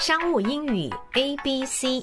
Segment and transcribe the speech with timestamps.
[0.00, 2.02] 商务英语 A B C，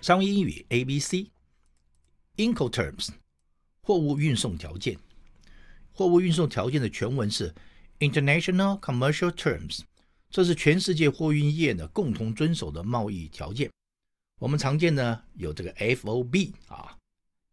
[0.00, 3.08] 商务英语 A B C，Incoterms，
[3.80, 4.96] 货物运送条件。
[5.92, 7.52] 货物运送条件的全文是
[7.98, 9.80] International Commercial Terms，
[10.30, 13.68] 这是全世界货运业呢共同遵守的贸易条件。
[14.38, 16.96] 我们常见呢有这个 FOB 啊，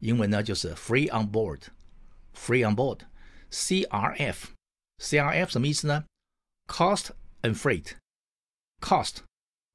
[0.02, 4.36] 英文呢就是 Free on Board，Free on Board，CRF。
[5.00, 6.06] CRF 什么意思呢
[6.74, 7.12] ？Cost
[7.44, 9.18] and Freight，Cost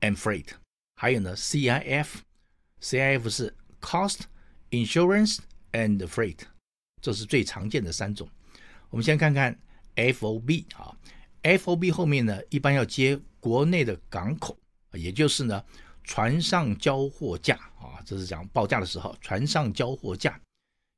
[0.01, 0.49] and Freight，
[0.97, 4.23] 还有呢，CIF，CIF 是 Cost
[4.71, 5.39] Insurance
[5.71, 6.41] and Freight，
[7.01, 8.29] 这是最常见的三种。
[8.91, 9.57] 我们先看看
[9.95, 10.93] FOB 啊
[11.45, 14.59] ，FOB 后面呢一般要接国内的港口，
[14.95, 15.65] 也就是呢
[16.03, 20.41] 船上交货价啊，这是讲报价的时候，船上交货价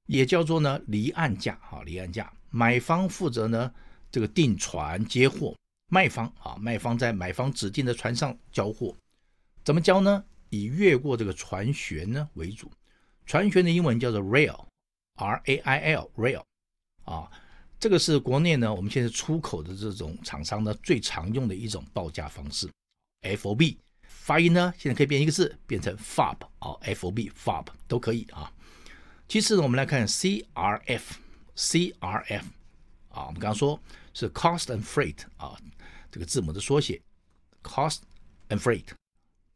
[0.07, 3.71] 也叫做呢离岸价啊，离岸价，买方负责呢。
[4.13, 5.57] 这个订船接货，
[5.91, 8.97] 卖方啊，卖方在买方指定的船上交货，
[9.65, 10.25] 怎么交呢？
[10.49, 12.71] 以越过这个船舷呢为主，
[13.27, 16.45] 船舷的英文叫做 rail，R A I L，rail，
[17.05, 17.29] 啊，
[17.79, 22.71] 这个是国内呢我们现在出口的这种厂商呢最常用的一种报价方式
[23.23, 28.53] ，FOB，发音呢现在可以变一个字，变成 FOB 啊，FOB，FOB 都可以啊。
[29.27, 31.25] 其次呢，我们来看 CRF，CRF。
[33.11, 33.81] 啊，我们刚刚说
[34.15, 35.59] 是 cost and freight 啊，
[36.11, 37.01] 这个字母的缩写
[37.63, 38.01] ，cost
[38.49, 38.85] and freight。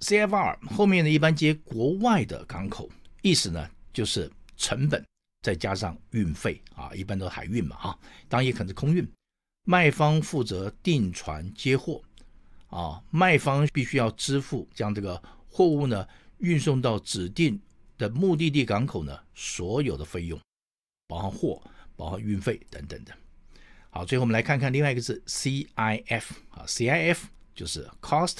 [0.00, 2.90] CFR 后面呢一般接国外的港口，
[3.22, 5.04] 意思呢就是成本
[5.42, 9.06] 再加上运费啊，一般都是海运嘛啊，当然也可能是空运。
[9.66, 12.02] 卖方负责订船接货
[12.68, 16.06] 啊，卖方必须要支付将这个货物呢
[16.38, 17.58] 运送到指定
[17.96, 20.38] 的目的地港口呢所有的费用，
[21.06, 21.62] 包含货、
[21.96, 23.16] 包含运费等等的。
[23.96, 27.18] 好，最后我们来看看另外一个字 CIF 啊，CIF
[27.54, 28.38] 就是 Cost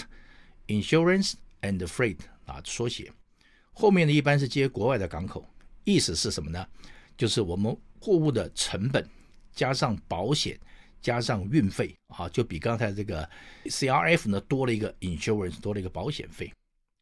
[0.67, 3.13] Insurance and Freight 啊，缩写。
[3.73, 5.49] 后面呢一般是接国外的港口，
[5.85, 6.67] 意思是什么呢？
[7.17, 9.09] 就是我们货物的成本
[9.53, 10.59] 加上保险
[11.01, 13.31] 加上运费啊，就比刚才这个
[13.67, 16.53] CRF 呢多了一个 Insurance，多了一个保险费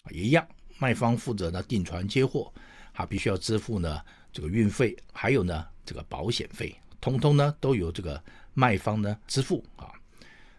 [0.03, 0.47] 啊，也一样。
[0.79, 2.53] 卖方负责呢订船接货，
[2.93, 3.99] 啊必须要支付呢
[4.31, 6.77] 这个运费，还有呢这个保险费。
[7.03, 8.25] 通通呢都由这个
[8.55, 9.93] 卖方呢支付啊。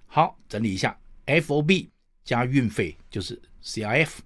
[0.05, 0.95] 好，整理一下
[1.25, 1.89] ，FOB
[2.23, 4.19] 加运费就是 CIF，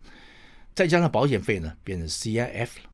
[0.75, 2.89] 再加上保险费呢变成 CIF 了。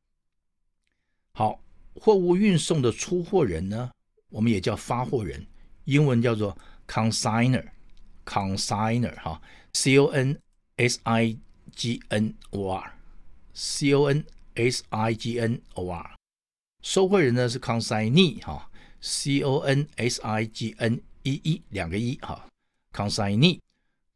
[1.32, 1.60] 好，
[1.94, 3.90] 货物运送的出货人呢，
[4.28, 5.44] 我们也叫发货人，
[5.84, 6.56] 英文叫做
[6.86, 9.42] consignor，consignor 哈
[9.72, 10.38] ，C O N
[10.76, 11.36] S I
[11.72, 14.24] G N O R，C O N
[14.54, 16.14] S I G N O R，
[16.82, 18.70] 收货人呢是 consignee 哈。
[19.06, 22.48] C O N S I G N E E 两个一哈
[22.90, 23.60] ，consignee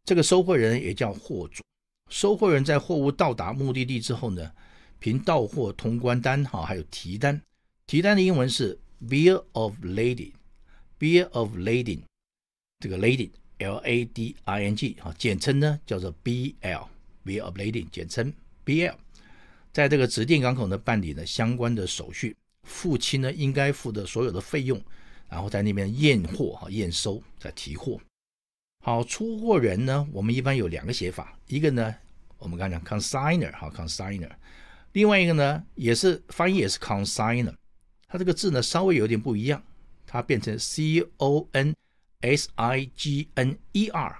[0.02, 1.62] 这个收货人也叫货主。
[2.08, 4.50] 收货人在货物到达目的地之后呢，
[4.98, 7.38] 凭到货通关单哈，还有提单。
[7.86, 12.00] 提单的英文是 bill of lading，bill of lading，
[12.80, 18.32] 这个 lading L A D I N G 哈，简称呢叫做 B L，bill of lading 简称
[18.64, 18.96] B L，
[19.70, 22.34] 在这个指定港口呢办理了相关的手续。
[22.68, 24.80] 付清呢应该付的所有的费用，
[25.28, 28.00] 然后在那边验货哈，验收再提货。
[28.84, 31.94] 好，出货人呢，我们一般有两个写法，一个呢，
[32.38, 34.30] 我们刚讲 consigner 哈，consigner，
[34.92, 37.54] 另外一个呢，也是翻译也是 consigner，
[38.06, 39.62] 它这个字呢稍微有点不一样，
[40.06, 41.74] 它变成 c o n
[42.20, 44.18] s i g n e r，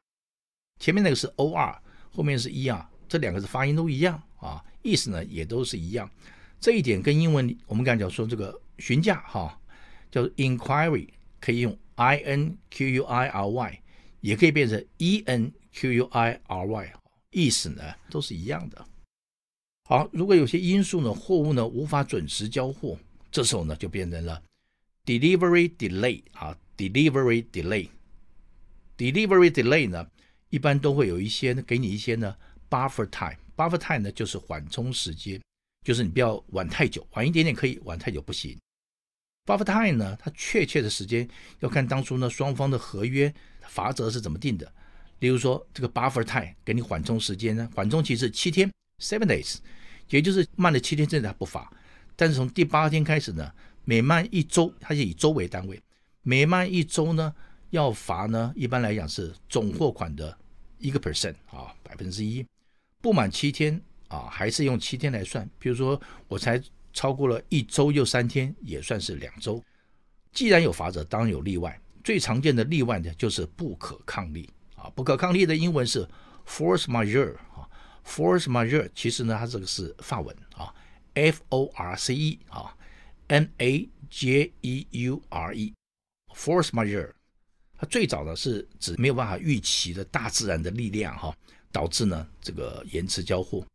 [0.81, 6.10] 前面那个是 o r，后面是 e r，这两个字发音都一样啊，意思呢也都是一样。
[6.60, 9.58] 这一点跟英文我们刚才讲说这个询价哈，
[10.10, 11.08] 叫做 inquiry，
[11.41, 13.80] 可以用 i n q u i r y，
[14.20, 16.92] 也可以变成 e n q u i r y，
[17.30, 18.84] 意思呢都是一样的。
[19.84, 22.98] 好，如果有些因素呢，货物呢无法准时交货，
[23.30, 24.42] 这时候呢就变成了
[25.06, 30.06] delivery delay 啊，delivery delay，delivery delay 呢
[30.50, 32.37] 一般都会有一些给你一些呢
[32.69, 35.40] buffer time，buffer time 呢就是缓冲时间。
[35.88, 38.55] 就是你不要晚太久，晚一点点可以，晚太久不行。
[39.46, 41.26] Buffer time 呢，它确切的时间
[41.61, 43.32] 要看当初呢双方的合约
[43.62, 44.70] 罚则是怎么定的。
[45.20, 48.70] 例如说，这个 Buffer time 给你缓冲时间呢，缓冲期是七天
[49.02, 49.56] （seven days），
[50.11, 51.73] 也就是慢了七天之内它不罚。
[52.14, 53.50] 但是从第八天开始呢，
[53.87, 55.81] 每慢一周，它是以周为单位，
[56.20, 57.35] 每慢一周呢
[57.70, 60.37] 要罚呢，一般来讲是总货款的
[60.76, 62.44] 一个 percent 啊，百分之一，
[63.00, 63.81] 不满七天。
[64.08, 65.49] 啊，还是用七天来算。
[65.58, 66.60] 比如说，我才
[66.93, 69.62] 超过了一周又三天，也算是两周。
[70.32, 71.81] 既然有法则，当然有例外。
[72.05, 76.08] 最常见的例外呢，就是不可抗力啊不可抗力的英文是
[76.46, 77.69] force majeure 啊
[78.06, 80.72] ，force majeure 其实呢，它这个是法文啊
[81.12, 82.75] ，f o r c e 啊
[83.26, 87.12] ，m a j e u r e，force majeure，
[87.76, 91.37] 它最早呢是指没有办法预期的大自然的力量哈，
[91.70, 93.66] 导致呢这个延迟交货。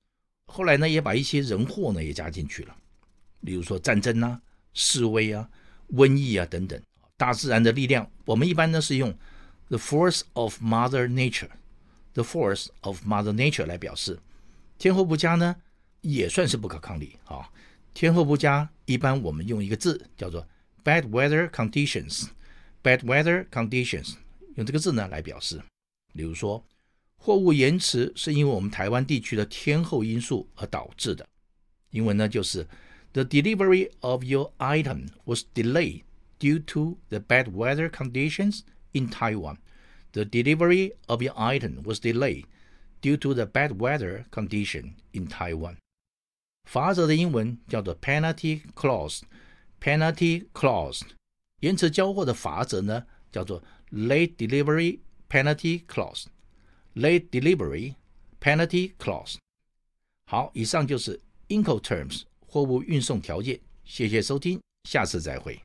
[0.48, 2.76] 后来呢也把一些人祸呢也加进去了，
[3.44, 4.42] 比如说战争啊、
[4.74, 5.50] 示威啊、
[5.94, 6.82] 瘟疫啊等等。
[7.16, 9.16] 大自然的力量，我们一般呢是用
[9.70, 14.20] the force of Mother Nature，the force of Mother Nature 来表示。
[14.78, 15.56] 天候不佳呢，
[16.02, 17.50] 也算是不可抗力啊。
[17.94, 20.46] 天候不佳，一般我们用一个字叫做
[20.84, 24.16] bad weather conditions，bad weather conditions，
[24.56, 25.62] 用这个字呢来表示。
[26.14, 26.66] 比如说，
[27.23, 31.27] 货物延迟是因为我们台湾地区的天候因素而导致的。
[31.91, 32.67] 英文呢就是
[33.13, 38.61] the delivery of your item was delayed。Due to the bad weather conditions
[38.93, 39.57] in Taiwan,
[40.13, 42.45] the delivery of your item was delayed
[43.01, 45.79] due to the bad weather condition in Taiwan.
[46.63, 51.01] 罚则的英文叫做 penalty clause。penalty clause，
[51.59, 56.27] 延迟交货的罚则呢叫做 late delivery penalty clause。
[56.96, 57.96] Late delivery
[58.40, 59.36] penalty clause。
[60.26, 61.20] 好，以上就是
[61.50, 63.60] Incoterms 货物运送条件。
[63.84, 65.60] 谢谢收听，下次再会。